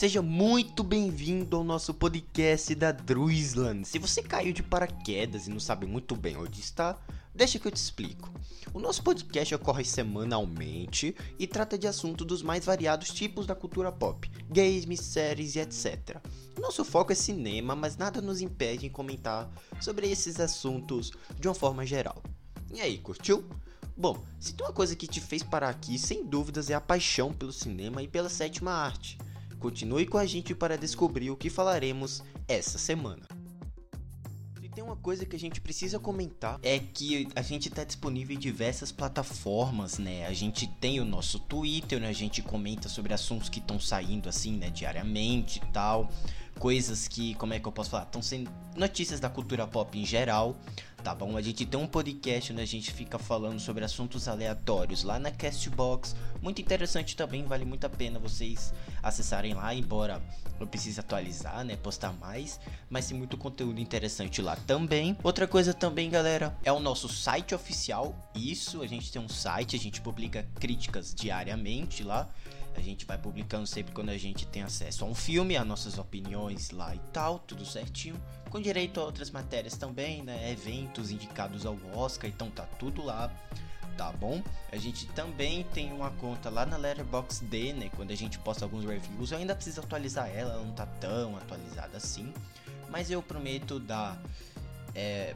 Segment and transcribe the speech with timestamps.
[0.00, 3.86] Seja muito bem-vindo ao nosso podcast da Druisland.
[3.86, 6.98] Se você caiu de paraquedas e não sabe muito bem onde está,
[7.34, 8.32] deixa que eu te explico.
[8.72, 13.92] O nosso podcast ocorre semanalmente e trata de assuntos dos mais variados tipos da cultura
[13.92, 16.16] pop, games, séries e etc.
[16.58, 21.54] Nosso foco é cinema, mas nada nos impede em comentar sobre esses assuntos de uma
[21.54, 22.22] forma geral.
[22.72, 23.44] E aí, curtiu?
[23.94, 27.34] Bom, se tem uma coisa que te fez parar aqui, sem dúvidas é a paixão
[27.34, 29.18] pelo cinema e pela sétima arte.
[29.60, 33.28] Continue com a gente para descobrir o que falaremos essa semana.
[34.72, 38.38] Tem uma coisa que a gente precisa comentar é que a gente está disponível em
[38.38, 40.26] diversas plataformas, né?
[40.26, 42.08] A gente tem o nosso Twitter, né?
[42.08, 46.08] A gente comenta sobre assuntos que estão saindo assim, né, diariamente e tal
[46.60, 48.02] coisas que, como é que eu posso falar?
[48.02, 50.54] Estão sendo notícias da cultura pop em geral,
[51.02, 51.34] tá bom?
[51.38, 55.30] A gente tem um podcast onde a gente fica falando sobre assuntos aleatórios lá na
[55.30, 60.22] Castbox, muito interessante também, vale muito a pena vocês acessarem lá, embora
[60.60, 65.16] eu precise atualizar, né, postar mais, mas tem muito conteúdo interessante lá também.
[65.22, 68.14] Outra coisa também, galera, é o nosso site oficial.
[68.34, 72.28] Isso, a gente tem um site, a gente publica críticas diariamente lá.
[72.76, 75.98] A gente vai publicando sempre quando a gente tem acesso a um filme, as nossas
[75.98, 78.20] opiniões lá e tal, tudo certinho.
[78.48, 80.50] Com direito a outras matérias também, né?
[80.50, 83.30] Eventos indicados ao Oscar, então tá tudo lá
[83.96, 84.42] tá bom?
[84.72, 87.90] A gente também tem uma conta lá na Letterboxd, né?
[87.94, 91.36] Quando a gente posta alguns reviews, eu ainda preciso atualizar ela, ela não tá tão
[91.36, 92.32] atualizada assim,
[92.88, 94.18] mas eu prometo dar
[94.94, 95.34] é,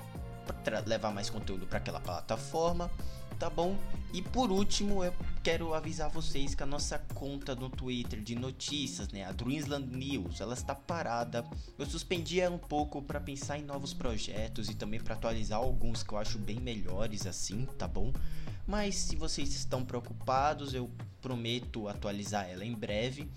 [0.87, 2.91] levar mais conteúdo para aquela plataforma
[3.39, 3.77] tá bom?
[4.13, 5.13] E por último, eu
[5.45, 10.41] quero avisar vocês que a nossa conta no Twitter de notícias, né, a Dreamsland News,
[10.41, 11.45] ela está parada.
[11.79, 16.03] Eu suspendi ela um pouco para pensar em novos projetos e também para atualizar alguns
[16.03, 18.11] que eu acho bem melhores assim, tá bom?
[18.67, 23.29] Mas se vocês estão preocupados, eu prometo atualizar ela em breve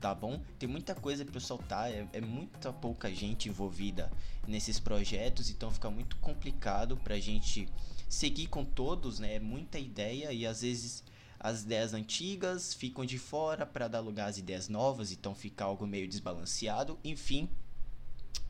[0.00, 0.42] tá bom?
[0.58, 4.10] Tem muita coisa para soltar, é, é, muita pouca gente envolvida
[4.48, 7.68] nesses projetos, então fica muito complicado pra gente
[8.08, 9.36] seguir com todos, né?
[9.36, 11.04] É muita ideia e às vezes
[11.42, 15.84] as ideias antigas ficam de fora para dar lugar às ideias novas, então fica algo
[15.86, 16.96] meio desbalanceado.
[17.02, 17.48] Enfim,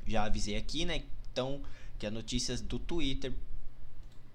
[0.07, 1.05] já avisei aqui, né?
[1.33, 1.63] Então,
[1.99, 3.33] que as notícias do Twitter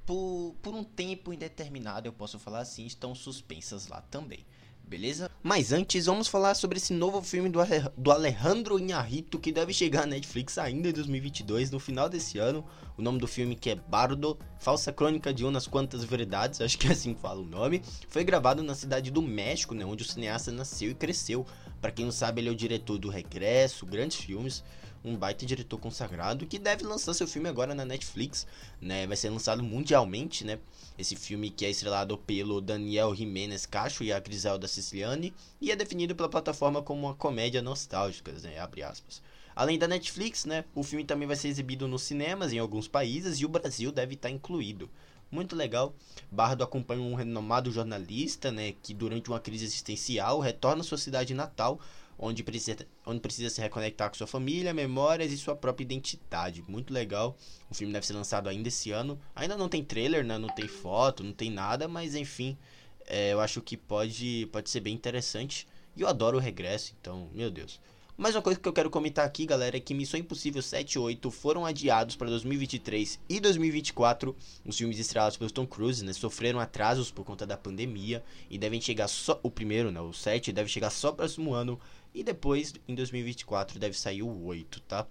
[0.08, 4.44] por, por um tempo indeterminado, eu posso falar assim, estão suspensas lá também
[4.88, 5.30] beleza?
[5.44, 7.60] Mas antes, vamos falar sobre esse novo filme do,
[7.98, 12.66] do Alejandro Inharrito que deve chegar na Netflix ainda em 2022, no final desse ano.
[12.98, 16.88] O nome do filme que é Bardo, Falsa Crônica de Unas Quantas Verdades, acho que
[16.88, 17.82] é assim que fala o nome.
[18.08, 21.46] Foi gravado na cidade do México, né, onde o cineasta nasceu e cresceu.
[21.82, 24.64] Para quem não sabe, ele é o diretor do Regresso, grandes filmes
[25.04, 28.46] um baita diretor consagrado que deve lançar seu filme agora na Netflix,
[28.82, 29.08] né?
[29.08, 30.60] Vai ser lançado mundialmente, né?
[30.98, 35.76] Esse filme que é estrelado pelo Daniel Jimenez Cacho e a Griselda Siciliani e é
[35.76, 38.60] definido pela plataforma como uma comédia nostálgica, né?
[38.60, 39.22] Abre aspas.
[39.56, 43.40] Além da Netflix, né, o filme também vai ser exibido nos cinemas em alguns países
[43.40, 44.88] e o Brasil deve estar incluído.
[45.32, 45.96] Muito legal.
[46.32, 51.34] Bardo acompanha um renomado jornalista, né, que durante uma crise existencial retorna à sua cidade
[51.34, 51.80] natal
[52.18, 56.64] onde precisa, onde precisa se reconectar com sua família, memórias e sua própria identidade.
[56.68, 57.38] Muito legal.
[57.70, 59.20] O filme deve ser lançado ainda esse ano.
[59.36, 60.38] Ainda não tem trailer, né?
[60.38, 62.58] não tem foto, não tem nada, mas enfim,
[63.06, 65.68] é, eu acho que pode, pode ser bem interessante.
[65.96, 67.80] E eu adoro o regresso, então, meu Deus.
[68.20, 70.98] Mais uma coisa que eu quero comentar aqui, galera, é que Missão Impossível 7 e
[70.98, 74.36] 8 foram adiados para 2023 e 2024.
[74.66, 78.82] Os filmes estreados pelo Tom Cruise, né, sofreram atrasos por conta da pandemia e devem
[78.82, 81.80] chegar só o primeiro, né, o 7 deve chegar só próximo ano
[82.18, 85.06] e depois, em 2024, deve sair o 8, tá?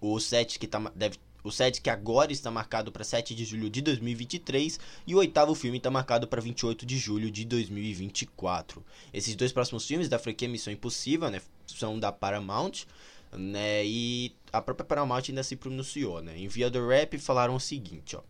[0.00, 3.70] O 7 que tá, deve o 7 que agora está marcado para 7 de julho
[3.70, 8.84] de 2023 e o oitavo filme está marcado para 28 de julho de 2024.
[9.12, 12.84] Esses dois próximos filmes da franquia Missão Impossível, né, são da Paramount,
[13.32, 16.36] né, e a própria Paramount ainda se pronunciou, né.
[16.36, 18.22] Em Via do Rap falaram o seguinte, ó.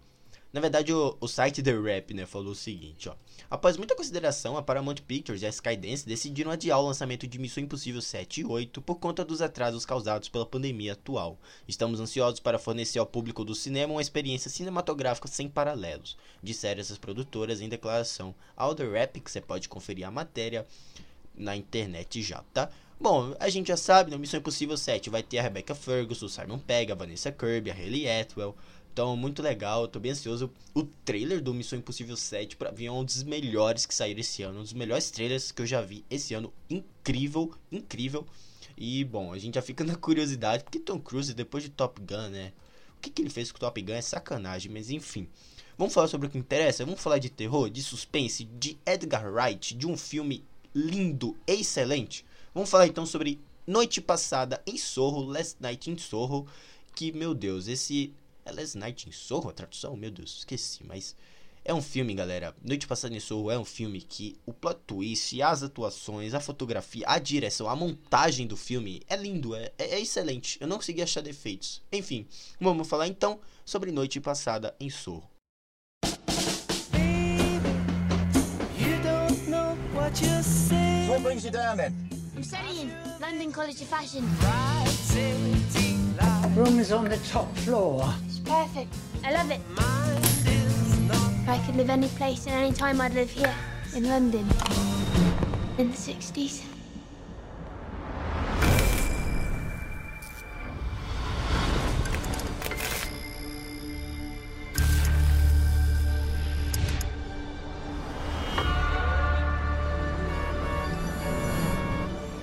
[0.52, 3.14] Na verdade, o, o site The Rap, né, falou o seguinte, ó.
[3.48, 7.62] Após muita consideração, a Paramount Pictures e a Skydance decidiram adiar o lançamento de Missão
[7.62, 11.38] Impossível 7 e 8 por conta dos atrasos causados pela pandemia atual.
[11.68, 16.98] Estamos ansiosos para fornecer ao público do cinema uma experiência cinematográfica sem paralelos, disseram essas
[16.98, 20.66] produtoras em declaração ao The Rap, que você pode conferir a matéria
[21.34, 22.68] na internet já, tá?
[23.00, 26.28] Bom, a gente já sabe, né, Missão Impossível 7 vai ter a Rebecca Ferguson, o
[26.28, 28.54] Simon Pegg, a Vanessa Kirby, a Hayley Atwell,
[28.92, 30.50] então, muito legal, eu tô bem ansioso.
[30.74, 34.42] O trailer do Missão Impossível 7 para mim é um dos melhores que saíram esse
[34.42, 36.52] ano, um dos melhores trailers que eu já vi esse ano.
[36.68, 38.26] Incrível, incrível.
[38.76, 42.30] E bom, a gente já fica na curiosidade, porque Tom Cruise depois de Top Gun,
[42.30, 42.52] né?
[42.96, 45.28] O que, que ele fez com o Top Gun é sacanagem, mas enfim.
[45.78, 46.84] Vamos falar sobre o que interessa?
[46.84, 50.44] Vamos falar de terror, de suspense, de Edgar Wright, de um filme
[50.74, 52.24] lindo, excelente.
[52.52, 56.46] Vamos falar então sobre Noite Passada em Sorro, Last Night in Sorro,
[56.94, 58.12] que, meu Deus, esse...
[58.44, 59.96] É Last Night in Sorro a tradução?
[59.96, 61.16] Meu Deus, esqueci, mas...
[61.62, 62.56] É um filme, galera.
[62.64, 67.04] Noite Passada em Sorro é um filme que o plot twist, as atuações, a fotografia,
[67.06, 70.56] a direção, a montagem do filme é lindo, é, é, é excelente.
[70.58, 71.82] Eu não consegui achar defeitos.
[71.92, 72.26] Enfim,
[72.58, 75.28] vamos falar então sobre Noite Passada em Sorro.
[83.20, 84.24] London College of Fashion.
[86.56, 88.02] Room is on the top floor.
[88.50, 88.92] Perfect.
[89.22, 89.60] I love it.
[91.42, 93.54] If I could live any place and any time, I'd live here
[93.94, 94.44] in London
[95.78, 96.64] in the 60s.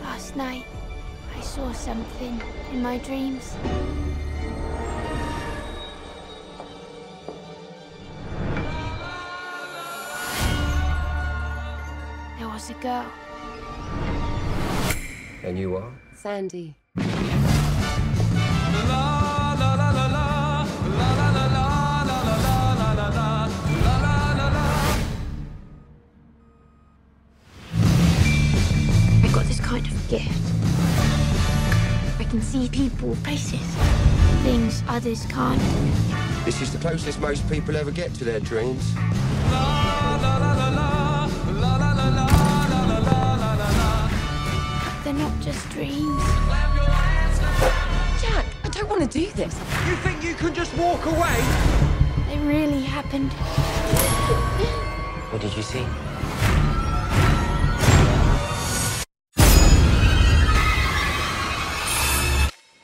[0.01, 0.65] Last night,
[1.35, 3.57] I saw something in my dreams.
[12.81, 13.05] Girl.
[15.43, 15.91] And you are?
[16.15, 16.75] Sandy.
[16.95, 17.03] I
[29.33, 30.31] got this kind of gift.
[32.19, 33.61] I can see people, places,
[34.43, 35.61] things others can't.
[36.45, 38.93] This is the closest most people ever get to their dreams.
[45.57, 46.23] They're not just dreams.
[48.21, 49.55] Jack, I don't want to do this.
[49.87, 51.43] You think you can just walk away?
[52.31, 53.33] It really happened.
[55.31, 55.85] What did you see?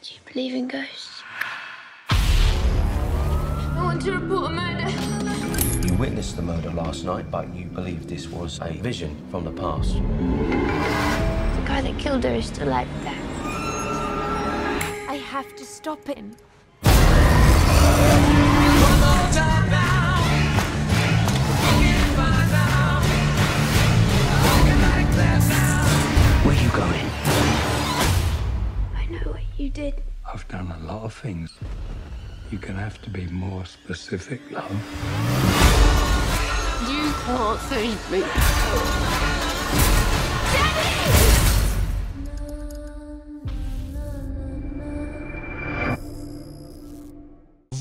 [0.02, 1.22] Do you believe in ghosts?
[2.10, 5.88] I want to report a murder.
[5.88, 9.52] You witnessed the murder last night, but you believe this was a vision from the
[9.52, 11.33] past.
[11.74, 13.16] The guy that killed her is still out there.
[15.10, 16.36] I have to stop him.
[26.44, 27.10] Where are you going?
[28.96, 30.04] I know what you did.
[30.32, 31.58] I've done a lot of things.
[32.52, 34.70] You're gonna have to be more specific, love.
[36.88, 39.33] You can't save me.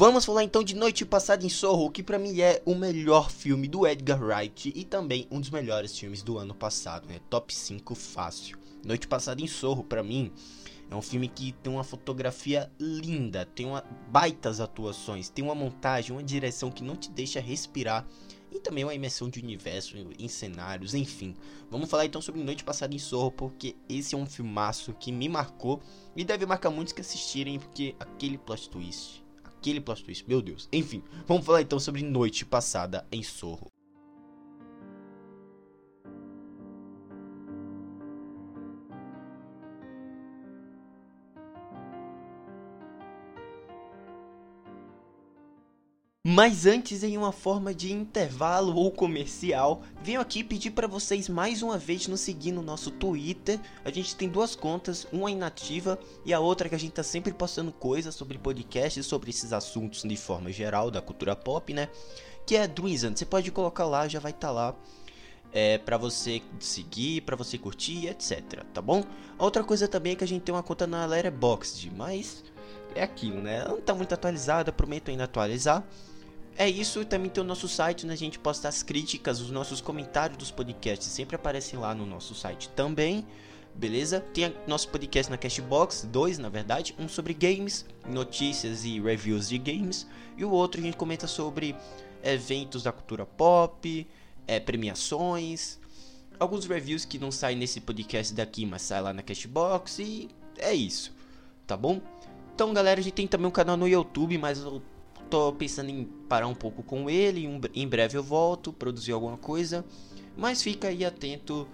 [0.04, 3.69] Vamos falar então de Noite Passada em Sorro, que pra mim é o melhor filme
[3.69, 7.20] do Edgar Wright e também um dos melhores filmes do ano passado, né?
[7.31, 8.58] Top 5 fácil.
[8.84, 10.32] Noite Passada em Sorro, pra mim,
[10.90, 16.10] é um filme que tem uma fotografia linda, tem uma baitas atuações, tem uma montagem,
[16.10, 18.04] uma direção que não te deixa respirar
[18.50, 21.32] e também uma imersão de universo em cenários, enfim.
[21.70, 25.28] Vamos falar então sobre Noite Passada em Sorro, porque esse é um filmaço que me
[25.28, 25.81] marcou
[26.16, 29.22] e deve marcar muitos que assistirem, porque aquele plot twist,
[29.62, 30.69] aquele plot twist, meu Deus.
[30.73, 33.72] Enfim, vamos falar então sobre Noite Passada em Sorro.
[46.35, 51.61] Mas antes, em uma forma de intervalo ou comercial, venho aqui pedir para vocês mais
[51.61, 53.61] uma vez nos seguir no nosso Twitter.
[53.85, 57.35] A gente tem duas contas, uma inativa e a outra que a gente tá sempre
[57.35, 61.91] postando coisas sobre podcasts, sobre esses assuntos de forma geral da cultura pop, né?
[62.47, 63.15] Que é Druizan.
[63.15, 64.75] Você pode colocar lá, já vai estar tá lá.
[65.53, 69.05] É, para você seguir, para você curtir, etc, tá bom?
[69.39, 72.43] Outra coisa também é que a gente tem uma conta na Letterboxd, mas
[72.95, 73.59] é aquilo, né?
[73.59, 75.87] Ela não tá muito atualizada, prometo ainda atualizar.
[76.56, 79.80] É isso, também tem o nosso site, onde a gente posta as críticas, os nossos
[79.80, 83.26] comentários dos podcasts, sempre aparecem lá no nosso site também,
[83.75, 84.21] beleza?
[84.21, 89.56] Tem nosso podcast na Cashbox, dois na verdade, um sobre games, notícias e reviews de
[89.56, 90.06] games,
[90.37, 91.75] e o outro a gente comenta sobre
[92.23, 94.06] eventos da cultura pop,
[94.47, 95.78] é, premiações,
[96.38, 100.28] alguns reviews que não saem nesse podcast daqui, mas saem lá na Cashbox, e
[100.59, 101.14] é isso,
[101.66, 101.99] tá bom?
[102.54, 104.62] Então, galera, a gente tem também um canal no YouTube, mas
[105.33, 107.49] tô pensando em parar um pouco com ele.
[107.49, 109.83] um- Em breve eu volto, produzir alguma coisa.
[110.37, 111.67] Mas fica aí atento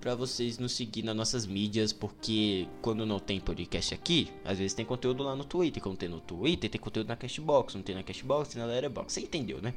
[0.00, 4.72] para vocês nos seguir nas nossas mídias, porque quando não tem podcast aqui, às vezes
[4.74, 5.82] tem conteúdo lá no Twitter.
[5.82, 7.74] Quando tem no Twitter, tem conteúdo na Cashbox.
[7.74, 9.12] Não tem na Cashbox, tem na Letterboxd.
[9.12, 9.74] Você entendeu, né?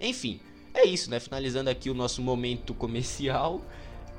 [0.00, 0.40] Enfim,
[0.72, 1.20] é isso, né?
[1.20, 3.60] Finalizando aqui o nosso momento comercial.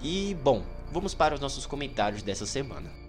[0.03, 3.00] E, bom, vamos para os nossos comentários dessa semana.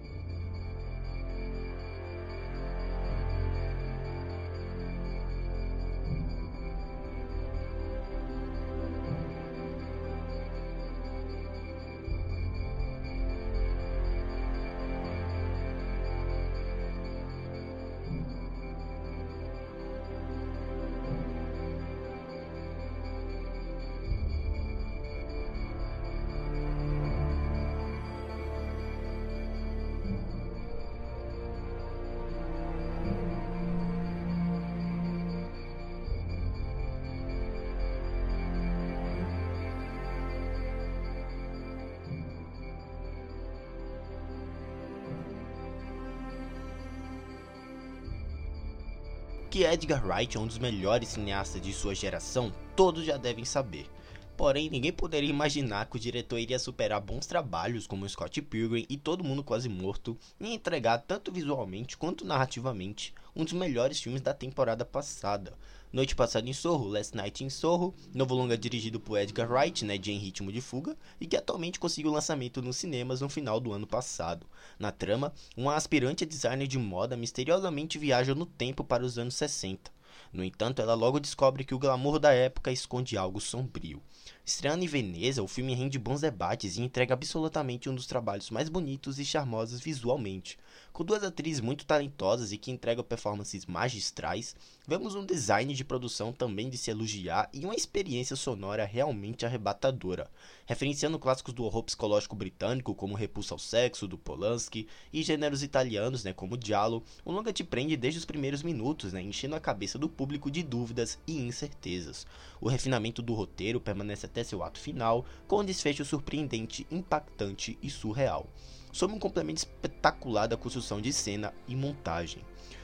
[49.53, 53.87] Que Edgar Wright é um dos melhores cineastas de sua geração, todos já devem saber.
[54.35, 58.97] Porém, ninguém poderia imaginar que o diretor iria superar bons trabalhos como Scott Pilgrim e
[58.97, 64.33] Todo Mundo Quase Morto e entregar tanto visualmente quanto narrativamente um dos melhores filmes da
[64.33, 65.53] temporada passada.
[65.91, 69.95] Noite Passada em Sorro, Last Night in Sorro, novo longa dirigido por Edgar Wright, né,
[69.95, 73.71] de Em Ritmo de Fuga, e que atualmente conseguiu lançamento nos cinemas no final do
[73.71, 74.47] ano passado.
[74.79, 79.91] Na trama, uma aspirante designer de moda misteriosamente viaja no tempo para os anos 60.
[80.31, 84.01] No entanto, ela logo descobre que o glamour da época esconde algo sombrio.
[84.45, 88.69] Estreando em Veneza, o filme rende bons debates e entrega absolutamente um dos trabalhos mais
[88.69, 90.57] bonitos e charmosos visualmente.
[90.91, 94.55] Com duas atrizes muito talentosas e que entregam performances magistrais,
[94.87, 100.29] vemos um design de produção também de se elogiar e uma experiência sonora realmente arrebatadora.
[100.65, 106.23] Referenciando clássicos do horror psicológico britânico, como Repulsa ao Sexo, do Polanski, e gêneros italianos,
[106.23, 109.97] né, como Giallo, o longa te prende desde os primeiros minutos, né, enchendo a cabeça
[109.97, 112.27] do público de dúvidas e incertezas.
[112.61, 117.89] O refinamento do roteiro permanece até seu ato final, com um desfecho surpreendente, impactante e
[117.89, 118.47] surreal,
[118.93, 122.43] sob um complemento espetacular da construção de cena e montagem.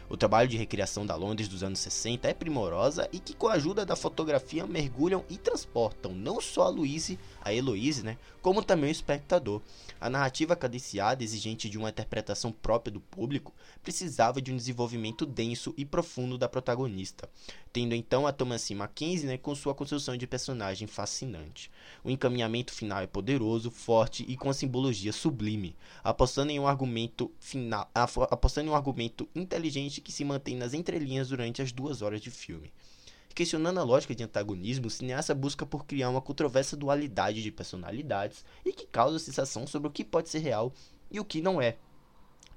[0.09, 3.53] O trabalho de recriação da Londres dos anos 60 é primorosa e que com a
[3.53, 8.89] ajuda da fotografia mergulham e transportam não só a Louise, a Heloise, né, como também
[8.89, 9.61] o espectador.
[9.99, 13.53] A narrativa cadenciada, exigente de uma interpretação própria do público,
[13.83, 17.29] precisava de um desenvolvimento denso e profundo da protagonista,
[17.73, 21.69] tendo então a Thomasine Mackenzie né, com sua construção de personagem fascinante.
[22.03, 27.29] O encaminhamento final é poderoso, forte e com a simbologia sublime, apostando em um argumento
[27.39, 32.21] final, apostando em um argumento inteligente que se mantém nas entrelinhas durante as duas horas
[32.21, 32.71] de filme.
[33.33, 38.43] Questionando a lógica de antagonismo, o cineasta busca por criar uma controversa dualidade de personalidades
[38.65, 40.73] e que causa sensação sobre o que pode ser real
[41.09, 41.77] e o que não é,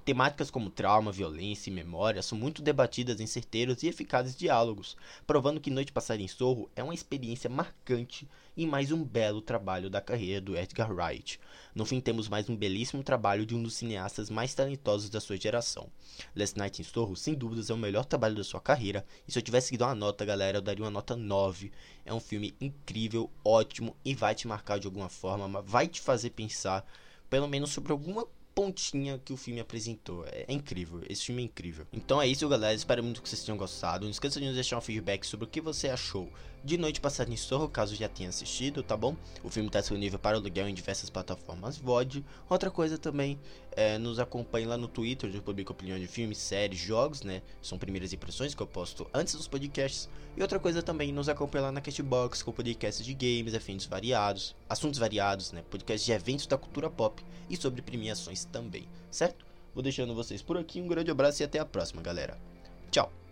[0.05, 5.61] Temáticas como trauma, violência e memória são muito debatidas em certeiros e eficazes diálogos, provando
[5.61, 10.01] que Noite Passada em Sorro é uma experiência marcante e mais um belo trabalho da
[10.01, 11.39] carreira do Edgar Wright.
[11.73, 15.37] No fim, temos mais um belíssimo trabalho de um dos cineastas mais talentosos da sua
[15.37, 15.87] geração.
[16.35, 19.39] Last Night in Sorro, sem dúvidas, é o melhor trabalho da sua carreira, e se
[19.39, 21.71] eu tivesse que dar uma nota, galera, eu daria uma nota 9.
[22.05, 26.31] É um filme incrível, ótimo e vai te marcar de alguma forma, vai te fazer
[26.31, 26.85] pensar,
[27.29, 30.25] pelo menos sobre alguma pontinha que o filme apresentou.
[30.27, 31.85] É, é, incrível, esse filme é incrível.
[31.91, 32.73] Então é isso, galera.
[32.73, 34.05] Espero muito que vocês tenham gostado.
[34.05, 36.29] Não esqueça de nos deixar um feedback sobre o que você achou
[36.63, 39.17] de Noite Passada em Sorro, caso já tenha assistido, tá bom?
[39.43, 42.23] O filme está disponível para aluguel em diversas plataformas VOD.
[42.49, 43.37] Outra coisa também,
[43.71, 47.41] é, nos acompanhe lá no Twitter, onde eu publico opinião de filmes, séries, jogos, né?
[47.61, 50.09] São primeiras impressões que eu posto antes dos podcasts.
[50.37, 54.55] E outra coisa também, nos acompanhe lá na Castbox, com podcasts de games, eventos variados,
[54.69, 55.63] assuntos variados, né?
[55.69, 59.45] Podcasts de eventos da cultura pop e sobre premiações também, certo?
[59.73, 62.39] Vou deixando vocês por aqui, um grande abraço e até a próxima, galera.
[62.89, 63.22] Tchau!